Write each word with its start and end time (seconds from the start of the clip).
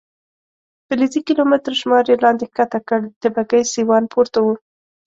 فلزي 0.87 1.21
کیلومتر 1.27 1.73
شمار 1.81 2.03
یې 2.11 2.15
لاندې 2.23 2.45
کښته 2.55 2.79
کړ، 2.87 3.01
د 3.21 3.23
بګۍ 3.35 3.63
سیوان 3.73 4.03
پورته 4.13 4.39
و. 4.43 4.47